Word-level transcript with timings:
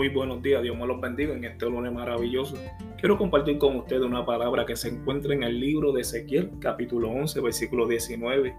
Muy 0.00 0.08
buenos 0.08 0.42
días, 0.42 0.62
Dios 0.62 0.78
me 0.78 0.86
los 0.86 0.98
bendiga 0.98 1.34
en 1.34 1.44
este 1.44 1.66
lunes 1.66 1.92
maravilloso. 1.92 2.56
Quiero 2.98 3.18
compartir 3.18 3.58
con 3.58 3.76
ustedes 3.76 4.00
una 4.00 4.24
palabra 4.24 4.64
que 4.64 4.74
se 4.74 4.88
encuentra 4.88 5.34
en 5.34 5.42
el 5.42 5.60
libro 5.60 5.92
de 5.92 6.00
Ezequiel, 6.00 6.52
capítulo 6.58 7.10
11, 7.10 7.38
versículo 7.42 7.86
19. 7.86 8.56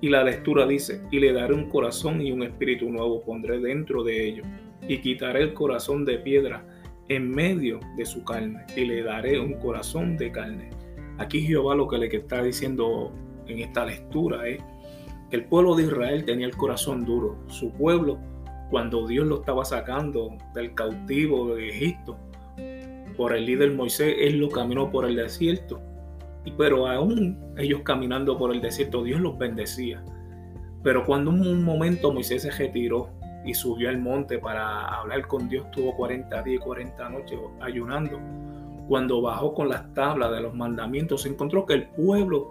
Y 0.00 0.08
la 0.08 0.24
lectura 0.24 0.66
dice, 0.66 1.02
y 1.10 1.20
le 1.20 1.34
daré 1.34 1.52
un 1.52 1.68
corazón 1.68 2.22
y 2.22 2.32
un 2.32 2.44
espíritu 2.44 2.88
nuevo 2.88 3.22
pondré 3.22 3.58
dentro 3.58 4.02
de 4.02 4.26
ellos, 4.26 4.46
y 4.88 5.02
quitaré 5.02 5.42
el 5.42 5.52
corazón 5.52 6.06
de 6.06 6.16
piedra 6.16 6.64
en 7.10 7.30
medio 7.30 7.78
de 7.98 8.06
su 8.06 8.24
carne, 8.24 8.64
y 8.74 8.86
le 8.86 9.02
daré 9.02 9.38
un 9.38 9.58
corazón 9.58 10.16
de 10.16 10.32
carne. 10.32 10.70
Aquí 11.18 11.42
Jehová 11.42 11.74
lo 11.74 11.88
que 11.88 11.98
le 11.98 12.06
está 12.06 12.42
diciendo 12.42 13.12
en 13.48 13.58
esta 13.58 13.84
lectura 13.84 14.48
es 14.48 14.62
que 15.28 15.36
el 15.36 15.44
pueblo 15.44 15.76
de 15.76 15.82
Israel 15.82 16.24
tenía 16.24 16.46
el 16.46 16.56
corazón 16.56 17.04
duro, 17.04 17.36
su 17.48 17.70
pueblo 17.72 18.18
cuando 18.70 19.06
Dios 19.06 19.26
lo 19.26 19.40
estaba 19.40 19.64
sacando 19.64 20.36
del 20.54 20.74
cautivo 20.74 21.54
de 21.54 21.68
Egipto 21.68 22.16
por 23.16 23.34
el 23.34 23.46
líder 23.46 23.72
Moisés, 23.72 24.16
él 24.18 24.38
lo 24.38 24.48
caminó 24.48 24.90
por 24.90 25.04
el 25.04 25.16
desierto. 25.16 25.80
Y, 26.44 26.50
pero 26.52 26.86
aún 26.88 27.54
ellos 27.56 27.82
caminando 27.84 28.36
por 28.36 28.52
el 28.52 28.60
desierto, 28.60 29.02
Dios 29.02 29.20
los 29.20 29.38
bendecía. 29.38 30.02
Pero 30.82 31.04
cuando 31.04 31.30
un 31.30 31.64
momento 31.64 32.12
Moisés 32.12 32.42
se 32.42 32.50
retiró 32.50 33.08
y 33.44 33.54
subió 33.54 33.88
al 33.88 33.98
monte 33.98 34.38
para 34.38 34.86
hablar 34.86 35.26
con 35.26 35.48
Dios, 35.48 35.70
tuvo 35.70 35.96
40 35.96 36.42
días 36.42 36.60
y 36.60 36.64
40 36.64 37.08
noches 37.08 37.38
ayunando. 37.60 38.20
Cuando 38.88 39.22
bajó 39.22 39.54
con 39.54 39.68
las 39.68 39.92
tablas 39.94 40.30
de 40.32 40.40
los 40.40 40.54
mandamientos, 40.54 41.22
se 41.22 41.30
encontró 41.30 41.64
que 41.64 41.74
el 41.74 41.88
pueblo 41.88 42.50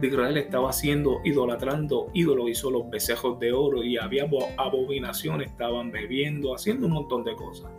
de 0.00 0.08
Israel 0.08 0.36
estaba 0.36 0.70
haciendo, 0.70 1.20
idolatrando 1.24 2.10
ídolos, 2.14 2.50
hizo 2.50 2.70
los 2.70 2.88
becejos 2.90 3.38
de 3.38 3.52
oro 3.52 3.82
y 3.82 3.96
había 3.96 4.28
abominaciones, 4.56 5.50
estaban 5.50 5.90
bebiendo, 5.90 6.54
haciendo 6.54 6.86
un 6.86 6.92
montón 6.94 7.24
de 7.24 7.34
cosas. 7.34 7.70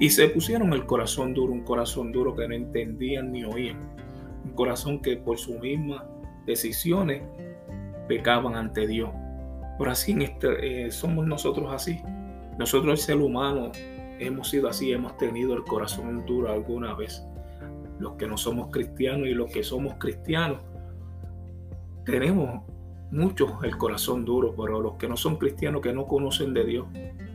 Y 0.00 0.10
se 0.10 0.28
pusieron 0.28 0.72
el 0.72 0.86
corazón 0.86 1.34
duro, 1.34 1.52
un 1.52 1.62
corazón 1.62 2.12
duro 2.12 2.34
que 2.34 2.48
no 2.48 2.54
entendían 2.54 3.32
ni 3.32 3.44
oían, 3.44 3.78
un 4.44 4.52
corazón 4.52 5.00
que 5.00 5.16
por 5.16 5.38
sus 5.38 5.60
mismas 5.60 6.02
decisiones 6.46 7.22
pecaban 8.08 8.56
ante 8.56 8.86
Dios. 8.86 9.10
Por 9.78 9.88
así 9.88 10.16
este, 10.20 10.86
eh, 10.86 10.90
somos 10.90 11.26
nosotros 11.26 11.72
así. 11.72 12.00
Nosotros 12.58 12.92
el 12.92 13.04
ser 13.04 13.16
humano 13.18 13.72
hemos 14.18 14.50
sido 14.50 14.68
así, 14.68 14.92
hemos 14.92 15.16
tenido 15.16 15.54
el 15.54 15.62
corazón 15.62 16.24
duro 16.26 16.50
alguna 16.50 16.94
vez. 16.94 17.24
Los 17.98 18.14
que 18.14 18.26
no 18.26 18.36
somos 18.36 18.70
cristianos 18.70 19.28
y 19.28 19.34
los 19.34 19.50
que 19.50 19.62
somos 19.62 19.94
cristianos 19.94 20.58
tenemos 22.04 22.62
muchos 23.10 23.52
el 23.62 23.76
corazón 23.76 24.24
duro, 24.24 24.54
pero 24.56 24.80
los 24.80 24.94
que 24.94 25.06
no 25.06 25.16
son 25.16 25.36
cristianos, 25.36 25.82
que 25.82 25.92
no 25.92 26.06
conocen 26.06 26.54
de 26.54 26.64
Dios, 26.64 26.86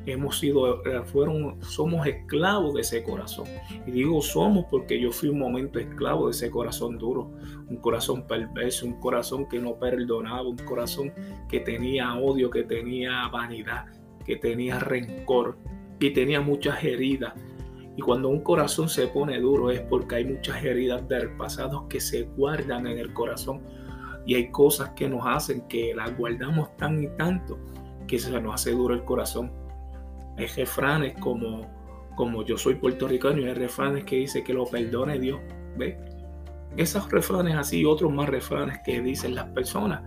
hemos 0.08 0.40
sido, 0.40 0.84
eh, 0.86 1.04
fueron, 1.06 1.62
somos 1.62 2.08
esclavos 2.08 2.74
de 2.74 2.82
ese 2.82 3.04
corazón. 3.04 3.46
Y 3.86 3.92
digo 3.92 4.22
somos 4.22 4.66
porque 4.70 5.00
yo 5.00 5.12
fui 5.12 5.30
un 5.30 5.40
momento 5.40 5.80
esclavo 5.80 6.26
de 6.26 6.32
ese 6.32 6.50
corazón 6.50 6.98
duro, 6.98 7.32
un 7.68 7.78
corazón 7.78 8.26
perverso, 8.26 8.86
un 8.86 9.00
corazón 9.00 9.48
que 9.48 9.60
no 9.60 9.76
perdonaba, 9.76 10.48
un 10.48 10.58
corazón 10.58 11.14
que 11.48 11.60
tenía 11.60 12.16
odio, 12.16 12.50
que 12.50 12.64
tenía 12.64 13.28
vanidad, 13.28 13.86
que 14.26 14.36
tenía 14.38 14.80
rencor 14.80 15.58
y 16.00 16.12
tenía 16.12 16.42
muchas 16.42 16.84
heridas. 16.84 17.34
Y 17.96 18.02
cuando 18.02 18.30
un 18.30 18.42
corazón 18.42 18.90
se 18.90 19.08
pone 19.08 19.40
duro 19.40 19.72
es 19.72 19.82
porque 19.82 20.16
hay 20.16 20.26
muchas 20.26 20.64
heridas 20.64 21.08
del 21.08 21.36
pasado 21.36 21.88
que 21.88 22.00
se 22.00 22.24
guardan 22.24 22.86
en 22.88 23.00
el 23.00 23.14
corazón 23.14 23.62
y 24.28 24.36
hay 24.36 24.52
cosas 24.52 24.90
que 24.90 25.08
nos 25.08 25.26
hacen 25.26 25.62
que 25.70 25.96
las 25.96 26.16
guardamos 26.18 26.76
tan 26.76 27.02
y 27.02 27.08
tanto 27.18 27.58
que 28.06 28.20
se 28.20 28.30
nos 28.42 28.56
hace 28.56 28.72
duro 28.72 28.94
el 28.94 29.06
corazón. 29.06 29.54
Hay 30.38 30.48
refranes 30.48 31.18
como, 31.18 31.62
como 32.16 32.44
yo 32.44 32.58
soy 32.58 32.76
puertorriqueño 32.76 33.48
hay 33.48 33.54
refranes 33.54 34.04
que 34.04 34.18
dice 34.18 34.44
que 34.44 34.54
lo 34.54 34.66
perdone 34.66 35.18
Dios. 35.18 35.40
¿Ve? 35.78 35.98
Esos 36.76 37.10
refranes 37.10 37.56
así 37.56 37.80
y 37.80 37.86
otros 37.86 38.12
más 38.12 38.28
refranes 38.28 38.80
que 38.86 39.02
dicen 39.02 39.34
las 39.34 39.46
personas 39.46 40.04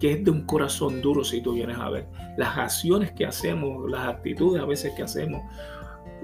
que 0.00 0.12
es 0.12 0.24
de 0.24 0.30
un 0.30 0.42
corazón 0.42 1.00
duro 1.00 1.22
si 1.22 1.40
tú 1.40 1.54
vienes 1.54 1.78
a 1.78 1.90
ver. 1.90 2.08
Las 2.36 2.58
acciones 2.58 3.12
que 3.12 3.26
hacemos, 3.26 3.88
las 3.88 4.08
actitudes 4.08 4.60
a 4.60 4.66
veces 4.66 4.92
que 4.96 5.04
hacemos, 5.04 5.42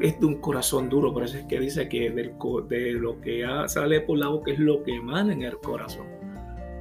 es 0.00 0.18
de 0.18 0.26
un 0.26 0.40
corazón 0.40 0.88
duro. 0.88 1.12
Por 1.12 1.22
eso 1.22 1.38
es 1.38 1.44
que 1.44 1.60
dice 1.60 1.88
que 1.88 2.10
de 2.10 2.92
lo 2.92 3.20
que 3.20 3.46
sale 3.66 4.00
por 4.00 4.18
la 4.18 4.28
boca 4.28 4.52
es 4.52 4.58
lo 4.58 4.82
que 4.82 4.96
emana 4.96 5.32
en 5.32 5.42
el 5.42 5.56
corazón. 5.58 6.23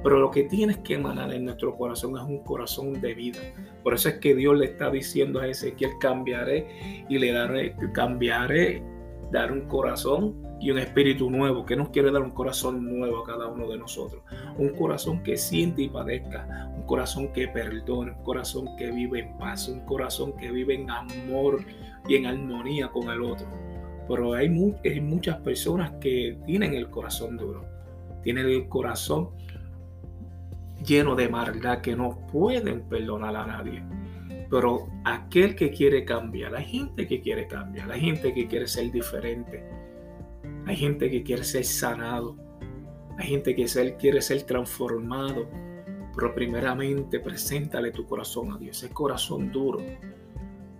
Pero 0.04 0.20
lo 0.20 0.30
que 0.30 0.42
tienes 0.42 0.76
que 0.78 0.94
emanar 0.94 1.32
en 1.32 1.46
nuestro 1.46 1.74
corazón 1.76 2.18
es 2.18 2.22
un 2.22 2.44
corazón 2.44 3.00
de 3.00 3.14
vida. 3.14 3.40
Por 3.82 3.94
eso 3.94 4.10
es 4.10 4.18
que 4.18 4.34
Dios 4.34 4.54
le 4.56 4.66
está 4.66 4.90
diciendo 4.90 5.40
a 5.40 5.48
Ezequiel, 5.48 5.92
cambiaré 5.98 7.06
y 7.08 7.18
le 7.18 7.32
daré, 7.32 7.74
cambiaré, 7.94 8.82
dar 9.32 9.50
un 9.50 9.62
corazón 9.62 10.44
y 10.60 10.70
un 10.70 10.78
espíritu 10.78 11.30
nuevo, 11.30 11.64
que 11.64 11.74
nos 11.74 11.88
quiere 11.88 12.10
dar 12.10 12.22
un 12.22 12.32
corazón 12.32 12.84
nuevo 12.84 13.20
a 13.20 13.24
cada 13.24 13.48
uno 13.48 13.66
de 13.66 13.78
nosotros. 13.78 14.22
Un 14.58 14.68
corazón 14.76 15.22
que 15.22 15.38
siente 15.38 15.82
y 15.82 15.88
padezca, 15.88 16.70
un 16.76 16.82
corazón 16.82 17.32
que 17.32 17.48
perdone, 17.48 18.12
un 18.12 18.22
corazón 18.22 18.76
que 18.76 18.90
vive 18.90 19.20
en 19.20 19.38
paz, 19.38 19.68
un 19.68 19.80
corazón 19.86 20.36
que 20.36 20.50
vive 20.50 20.74
en 20.74 20.90
amor 20.90 21.64
y 22.06 22.16
en 22.16 22.26
armonía 22.26 22.88
con 22.88 23.08
el 23.08 23.22
otro. 23.22 23.46
Pero 24.06 24.34
hay, 24.34 24.48
hay 24.84 25.00
muchas 25.00 25.38
personas 25.38 25.92
que 26.00 26.38
tienen 26.44 26.74
el 26.74 26.90
corazón 26.90 27.38
duro, 27.38 27.64
tienen 28.22 28.46
el 28.46 28.68
corazón 28.68 29.30
lleno 30.84 31.14
de 31.14 31.28
maldad 31.28 31.80
que 31.80 31.96
no 31.96 32.26
pueden 32.26 32.82
perdonar 32.82 33.36
a 33.36 33.46
nadie. 33.46 33.82
Pero 34.50 34.86
aquel 35.04 35.56
que 35.56 35.70
quiere 35.70 36.04
cambiar, 36.04 36.54
hay 36.54 36.64
gente 36.64 37.06
que 37.06 37.20
quiere 37.20 37.46
cambiar, 37.46 37.90
hay 37.90 38.00
gente 38.00 38.32
que 38.32 38.46
quiere 38.46 38.68
ser 38.68 38.92
diferente, 38.92 39.64
hay 40.66 40.76
gente 40.76 41.10
que 41.10 41.22
quiere 41.22 41.44
ser 41.44 41.64
sanado, 41.64 42.36
hay 43.18 43.28
gente 43.28 43.54
que 43.54 43.66
quiere 43.98 44.22
ser 44.22 44.42
transformado. 44.42 45.48
Pero 46.14 46.32
primeramente 46.32 47.18
preséntale 47.18 47.90
tu 47.90 48.06
corazón 48.06 48.52
a 48.52 48.58
Dios, 48.58 48.82
ese 48.82 48.92
corazón 48.92 49.50
duro. 49.50 49.80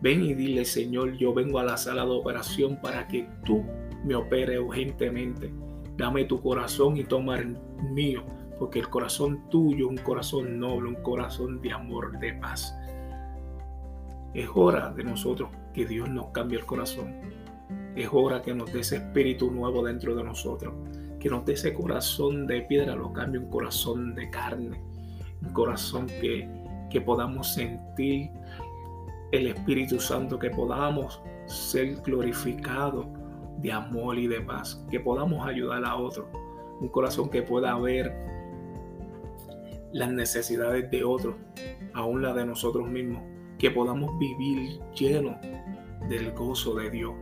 Ven 0.01 0.23
y 0.23 0.35
dile, 0.35 0.65
Señor, 0.65 1.17
yo 1.17 1.35
vengo 1.35 1.59
a 1.59 1.65
la 1.65 1.77
sala 1.77 2.05
de 2.05 2.11
operación 2.11 2.79
para 2.81 3.09
que 3.09 3.27
tú 3.45 3.65
me 4.05 4.15
operes 4.15 4.61
urgentemente. 4.61 5.53
Dame 5.97 6.27
tu 6.27 6.41
corazón 6.41 6.97
y 6.97 7.05
toma 7.05 7.39
el 7.39 7.59
mío 7.91 8.23
porque 8.59 8.79
el 8.79 8.89
corazón 8.89 9.49
tuyo 9.51 9.89
un 9.89 9.99
corazón 9.99 10.59
noble, 10.59 10.89
un 10.89 11.03
corazón 11.03 11.61
de 11.61 11.73
amor, 11.73 12.19
de 12.19 12.35
paz. 12.35 12.75
Es 14.33 14.49
hora 14.55 14.91
de 14.91 15.05
nosotros 15.05 15.51
que 15.73 15.87
Dios 15.87 16.09
nos 16.09 16.27
cambie 16.29 16.59
el 16.59 16.67
corazón. 16.67 17.15
Es 17.97 18.09
hora 18.13 18.43
que 18.43 18.55
nos 18.55 18.73
dé 18.73 18.81
ese 18.81 18.97
espíritu 18.97 19.51
nuevo 19.51 19.85
dentro 19.85 20.15
de 20.15 20.25
nosotros. 20.25 20.75
Que 21.21 21.29
nos 21.31 21.45
dé 21.45 21.55
ese 21.55 21.73
corazón 21.73 22.47
de 22.47 22.63
piedra, 22.63 22.97
lo 22.97 23.13
cambie 23.13 23.41
un 23.41 23.49
corazón 23.49 24.15
de 24.15 24.31
carne. 24.31 24.81
Un 25.43 25.53
corazón 25.53 26.07
que, 26.07 26.49
que 26.91 27.01
podamos 27.01 27.55
sentir 27.55 28.31
el 29.33 29.49
Espíritu 29.49 30.01
Santo, 30.01 30.39
que 30.39 30.51
podamos 30.51 31.21
ser 31.47 31.97
glorificados 32.03 33.07
de 33.59 33.73
amor 33.73 34.19
y 34.19 34.27
de 34.27 34.41
paz. 34.41 34.85
Que 34.91 35.01
podamos 35.01 35.47
ayudar 35.47 35.85
a 35.85 35.97
otros. 35.97 36.27
Un 36.81 36.89
corazón 36.89 37.31
que 37.31 37.43
pueda 37.43 37.79
ver 37.79 38.13
las 39.95 40.11
necesidades 40.11 40.91
de 40.91 41.05
otros, 41.05 41.37
aún 41.93 42.21
la 42.21 42.35
de 42.35 42.45
nosotros 42.45 42.89
mismos, 42.89 43.23
que 43.59 43.71
podamos 43.71 44.19
vivir 44.19 44.81
llenos 44.93 45.37
del 46.09 46.33
gozo 46.33 46.75
de 46.75 46.91
Dios. 46.91 47.15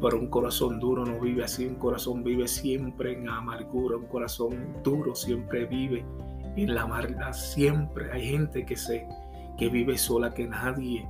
Pero 0.00 0.20
un 0.20 0.28
corazón 0.28 0.78
duro 0.78 1.04
no 1.04 1.18
vive 1.18 1.42
así, 1.42 1.66
un 1.66 1.74
corazón 1.74 2.22
vive 2.22 2.46
siempre 2.46 3.14
en 3.14 3.28
amargura, 3.28 3.96
un 3.96 4.06
corazón 4.06 4.76
duro 4.84 5.16
siempre 5.16 5.66
vive 5.66 6.04
en 6.56 6.74
la 6.74 6.86
maldad, 6.86 7.32
siempre 7.32 8.12
hay 8.12 8.28
gente 8.28 8.64
que 8.64 8.76
se 8.76 9.06
que 9.58 9.68
vive 9.68 9.98
sola, 9.98 10.32
que 10.32 10.46
nadie, 10.46 11.06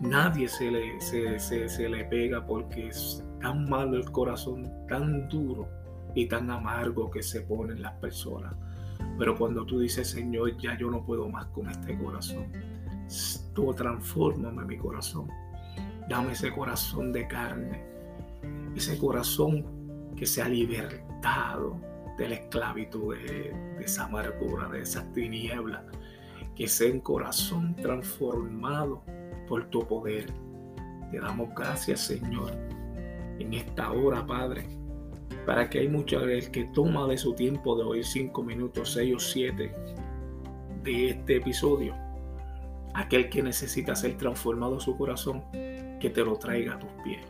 nadie 0.00 0.48
se 0.48 0.70
le, 0.70 1.00
se, 1.00 1.38
se 1.38 1.88
le 1.88 2.04
pega 2.04 2.44
porque 2.44 2.88
es 2.88 3.24
tan 3.40 3.70
malo 3.70 3.96
el 3.96 4.10
corazón, 4.10 4.70
tan 4.88 5.28
duro 5.28 5.68
y 6.14 6.26
tan 6.26 6.50
amargo 6.50 7.10
que 7.10 7.22
se 7.22 7.42
ponen 7.42 7.80
las 7.80 7.94
personas. 7.94 8.52
Pero 9.18 9.36
cuando 9.36 9.64
tú 9.66 9.80
dices, 9.80 10.08
Señor, 10.08 10.56
ya 10.58 10.76
yo 10.78 10.90
no 10.90 11.04
puedo 11.04 11.28
más 11.28 11.46
con 11.46 11.68
este 11.68 11.96
corazón, 11.98 12.46
tú 13.54 13.72
transfórmame 13.74 14.64
mi 14.64 14.78
corazón. 14.78 15.28
Dame 16.08 16.32
ese 16.32 16.50
corazón 16.52 17.12
de 17.12 17.28
carne, 17.28 17.84
ese 18.74 18.98
corazón 18.98 19.64
que 20.16 20.26
se 20.26 20.42
ha 20.42 20.48
libertado 20.48 21.80
de 22.18 22.28
la 22.28 22.34
esclavitud, 22.36 23.14
de, 23.16 23.52
de 23.78 23.84
esa 23.84 24.04
amargura, 24.04 24.68
de 24.68 24.80
esas 24.80 25.12
tinieblas. 25.12 25.82
Que 26.56 26.66
sea 26.66 26.92
un 26.92 27.00
corazón 27.00 27.76
transformado 27.76 29.02
por 29.48 29.66
tu 29.70 29.86
poder. 29.86 30.26
Te 31.10 31.20
damos 31.20 31.54
gracias, 31.54 32.00
Señor, 32.00 32.52
en 33.38 33.54
esta 33.54 33.90
hora, 33.92 34.26
Padre 34.26 34.79
para 35.46 35.68
que 35.68 35.80
hay 35.80 35.88
mucha 35.88 36.18
el 36.22 36.50
que 36.50 36.64
toma 36.64 37.06
de 37.06 37.16
su 37.16 37.34
tiempo 37.34 37.76
de 37.76 37.84
oír 37.84 38.04
cinco 38.04 38.42
minutos, 38.42 38.92
seis 38.92 39.14
o 39.14 39.18
siete 39.18 39.74
de 40.82 41.10
este 41.10 41.36
episodio, 41.36 41.94
aquel 42.94 43.28
que 43.28 43.42
necesita 43.42 43.94
ser 43.94 44.16
transformado 44.16 44.80
su 44.80 44.96
corazón, 44.96 45.42
que 45.52 46.10
te 46.12 46.24
lo 46.24 46.36
traiga 46.36 46.74
a 46.74 46.78
tus 46.78 46.90
pies. 47.04 47.24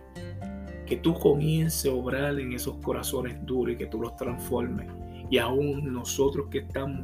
Que 0.87 0.97
tú 0.97 1.15
comiences 1.15 1.91
a 1.91 1.95
obrar 1.95 2.39
en 2.39 2.53
esos 2.53 2.77
corazones 2.79 3.45
duros 3.47 3.75
y 3.75 3.77
que 3.77 3.87
tú 3.87 4.01
los 4.01 4.17
transformes. 4.17 4.89
Y 5.31 5.39
aún 5.39 5.93
nosotros 5.93 6.49
que 6.51 6.59
estamos 6.59 7.03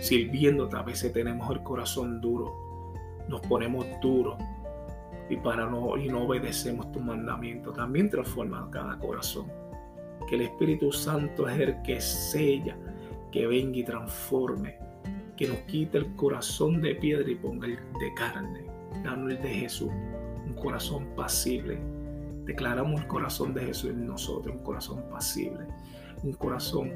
sirviendo 0.00 0.68
a 0.72 0.82
veces 0.82 1.12
tenemos 1.12 1.50
el 1.50 1.62
corazón 1.62 2.20
duro. 2.20 2.54
Nos 3.28 3.40
ponemos 3.42 3.84
duros 4.00 4.36
y, 5.28 5.36
para 5.36 5.66
no, 5.66 5.98
y 5.98 6.08
no 6.08 6.22
obedecemos 6.22 6.90
tu 6.92 7.00
mandamiento. 7.00 7.72
También 7.72 8.08
transforma 8.08 8.68
cada 8.70 8.98
corazón. 8.98 9.46
Que 10.28 10.34
el 10.34 10.42
Espíritu 10.42 10.92
Santo 10.92 11.48
es 11.48 11.58
el 11.58 11.82
que 11.82 12.00
sella, 12.00 12.76
que 13.32 13.46
venga 13.46 13.78
y 13.78 13.84
transforme, 13.84 14.76
que 15.36 15.48
nos 15.48 15.58
quite 15.60 15.98
el 15.98 16.14
corazón 16.16 16.80
de 16.82 16.94
piedra 16.94 17.30
y 17.30 17.34
ponga 17.34 17.66
el 17.66 17.76
de 17.76 18.14
carne, 18.14 18.66
dando 19.02 19.30
el 19.30 19.40
de 19.40 19.48
Jesús, 19.48 19.90
un 20.46 20.54
corazón 20.54 21.06
pasible. 21.16 21.78
Declaramos 22.44 23.00
el 23.00 23.06
corazón 23.06 23.54
de 23.54 23.66
Jesús 23.66 23.90
en 23.90 24.06
nosotros, 24.06 24.56
un 24.56 24.62
corazón 24.62 25.02
pasible, 25.10 25.66
un 26.22 26.32
corazón 26.32 26.92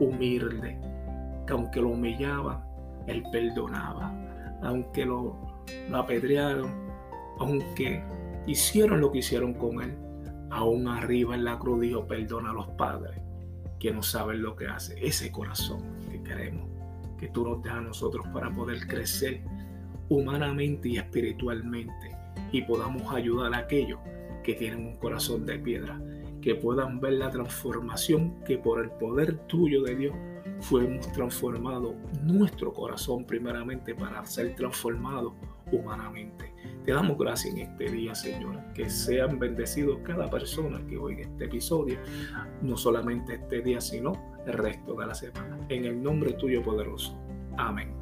humilde, 0.00 0.78
que 1.46 1.52
aunque 1.52 1.80
lo 1.80 1.90
humillaban, 1.90 2.62
Él 3.06 3.22
perdonaba, 3.32 4.12
aunque 4.62 5.06
lo 5.06 5.36
apedrearon, 5.92 6.72
aunque 7.38 8.02
hicieron 8.46 9.00
lo 9.00 9.12
que 9.12 9.18
hicieron 9.18 9.54
con 9.54 9.82
él, 9.82 9.94
aún 10.50 10.88
arriba 10.88 11.34
en 11.34 11.44
la 11.44 11.58
cruz 11.58 11.80
dijo, 11.80 12.06
perdona 12.06 12.50
a 12.50 12.54
los 12.54 12.68
padres 12.70 13.20
que 13.78 13.92
no 13.92 14.02
saben 14.02 14.42
lo 14.42 14.56
que 14.56 14.66
hacen. 14.66 14.98
Ese 15.00 15.30
corazón 15.30 15.82
que 16.10 16.22
queremos, 16.22 16.68
que 17.18 17.28
tú 17.28 17.46
nos 17.46 17.62
des 17.62 17.72
a 17.72 17.80
nosotros 17.80 18.26
para 18.32 18.54
poder 18.54 18.86
crecer 18.86 19.42
humanamente 20.08 20.88
y 20.88 20.98
espiritualmente 20.98 22.16
y 22.52 22.62
podamos 22.62 23.12
ayudar 23.12 23.54
a 23.54 23.58
aquellos 23.58 23.98
que 24.44 24.54
tienen 24.54 24.86
un 24.86 24.96
corazón 24.96 25.44
de 25.44 25.58
piedra, 25.58 26.00
que 26.40 26.54
puedan 26.54 27.00
ver 27.00 27.14
la 27.14 27.30
transformación 27.30 28.42
que 28.44 28.58
por 28.58 28.82
el 28.82 28.90
poder 28.90 29.36
tuyo 29.46 29.82
de 29.82 29.96
Dios 29.96 30.14
fuimos 30.60 31.10
transformados 31.12 31.94
nuestro 32.22 32.72
corazón 32.72 33.24
primeramente 33.24 33.94
para 33.94 34.24
ser 34.24 34.54
transformado 34.54 35.34
humanamente. 35.72 36.52
Te 36.86 36.92
damos 36.92 37.18
gracias 37.18 37.52
en 37.52 37.62
este 37.62 37.90
día, 37.90 38.14
Señor. 38.14 38.62
Que 38.72 38.88
sean 38.88 39.40
bendecidos 39.40 39.98
cada 40.04 40.30
persona 40.30 40.80
que 40.86 40.96
oiga 40.96 41.22
este 41.22 41.46
episodio, 41.46 41.98
no 42.62 42.76
solamente 42.76 43.34
este 43.34 43.60
día, 43.60 43.80
sino 43.80 44.12
el 44.46 44.52
resto 44.52 44.94
de 44.94 45.06
la 45.06 45.14
semana. 45.14 45.58
En 45.68 45.84
el 45.84 46.00
nombre 46.00 46.34
tuyo 46.34 46.62
poderoso. 46.62 47.18
Amén. 47.58 47.95